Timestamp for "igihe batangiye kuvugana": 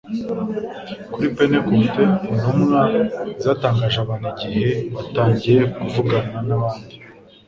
4.35-6.37